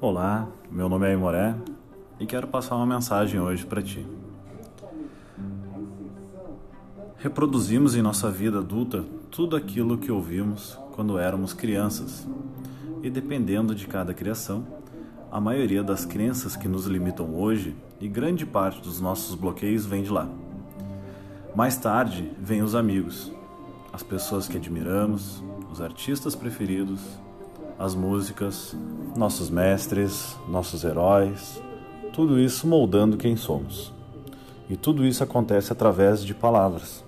[0.00, 1.56] Olá, meu nome é Imoré
[2.20, 4.06] e quero passar uma mensagem hoje para ti.
[7.16, 12.28] Reproduzimos em nossa vida adulta tudo aquilo que ouvimos quando éramos crianças,
[13.02, 14.64] e dependendo de cada criação,
[15.32, 20.04] a maioria das crenças que nos limitam hoje e grande parte dos nossos bloqueios vem
[20.04, 20.28] de lá.
[21.56, 23.32] Mais tarde vêm os amigos,
[23.92, 25.42] as pessoas que admiramos,
[25.72, 27.00] os artistas preferidos,
[27.78, 28.74] as músicas,
[29.16, 31.62] nossos mestres, nossos heróis,
[32.12, 33.92] tudo isso moldando quem somos.
[34.68, 37.04] E tudo isso acontece através de palavras.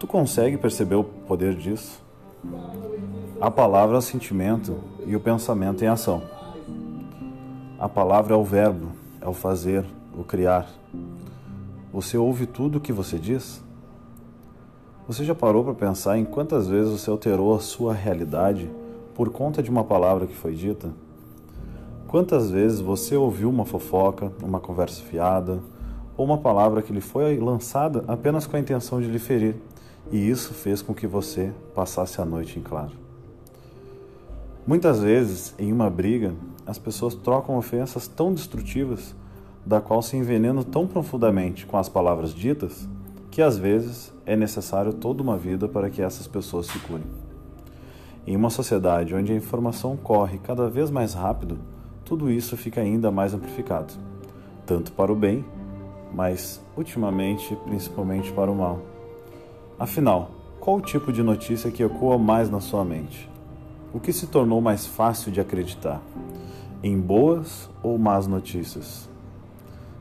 [0.00, 2.02] Tu consegue perceber o poder disso?
[3.40, 6.22] A palavra é o sentimento e o pensamento em ação.
[7.78, 8.88] A palavra é o verbo,
[9.20, 9.84] é o fazer,
[10.18, 10.68] o criar.
[11.92, 13.62] Você ouve tudo o que você diz?
[15.06, 18.70] Você já parou para pensar em quantas vezes você alterou a sua realidade
[19.14, 20.94] por conta de uma palavra que foi dita?
[22.08, 25.60] Quantas vezes você ouviu uma fofoca, uma conversa fiada,
[26.16, 29.56] ou uma palavra que lhe foi lançada apenas com a intenção de lhe ferir,
[30.10, 32.92] e isso fez com que você passasse a noite em claro?
[34.66, 36.32] Muitas vezes, em uma briga,
[36.66, 39.14] as pessoas trocam ofensas tão destrutivas,
[39.66, 42.88] da qual se envenenam tão profundamente com as palavras ditas,
[43.34, 47.04] que às vezes é necessário toda uma vida para que essas pessoas se curem.
[48.24, 51.58] Em uma sociedade onde a informação corre cada vez mais rápido,
[52.04, 53.92] tudo isso fica ainda mais amplificado,
[54.64, 55.44] tanto para o bem,
[56.14, 58.82] mas ultimamente principalmente para o mal.
[59.80, 63.28] Afinal, qual o tipo de notícia que ecoa mais na sua mente?
[63.92, 66.00] O que se tornou mais fácil de acreditar?
[66.84, 69.10] Em boas ou más notícias?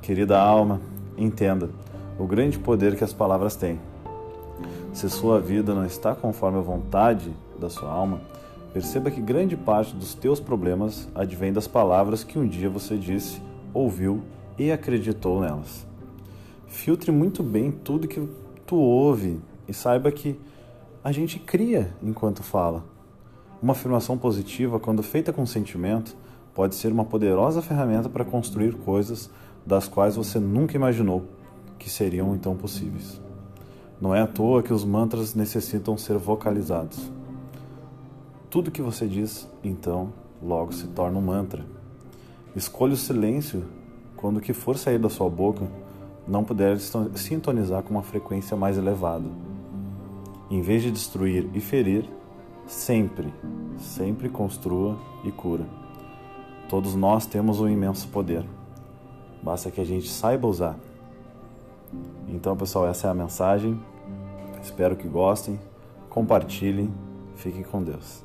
[0.00, 0.80] Querida alma,
[1.18, 1.68] entenda
[2.18, 3.78] o grande poder que as palavras têm.
[4.92, 8.20] Se sua vida não está conforme a vontade da sua alma,
[8.72, 13.40] perceba que grande parte dos teus problemas advém das palavras que um dia você disse,
[13.72, 14.22] ouviu
[14.58, 15.86] e acreditou nelas.
[16.66, 18.28] Filtre muito bem tudo que
[18.66, 20.38] tu ouve e saiba que
[21.04, 22.84] a gente cria enquanto fala.
[23.62, 26.16] Uma afirmação positiva, quando feita com sentimento,
[26.54, 29.30] pode ser uma poderosa ferramenta para construir coisas
[29.64, 31.24] das quais você nunca imaginou
[31.78, 33.20] que seriam então possíveis.
[34.00, 37.10] Não é à toa que os mantras necessitam ser vocalizados.
[38.50, 40.12] Tudo que você diz, então,
[40.42, 41.64] logo se torna um mantra.
[42.54, 43.64] Escolha o silêncio
[44.16, 45.66] quando o que for sair da sua boca
[46.26, 46.78] não puder
[47.14, 49.28] sintonizar com uma frequência mais elevada.
[50.50, 52.08] Em vez de destruir e ferir,
[52.66, 53.32] sempre,
[53.78, 55.66] sempre construa e cura.
[56.68, 58.44] Todos nós temos um imenso poder.
[59.42, 60.78] Basta que a gente saiba usar.
[62.28, 63.80] Então, pessoal, essa é a mensagem.
[64.62, 65.58] Espero que gostem.
[66.08, 66.92] Compartilhem.
[67.36, 68.24] Fiquem com Deus.